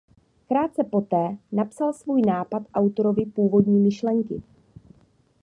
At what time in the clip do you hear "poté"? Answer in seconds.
0.83-1.37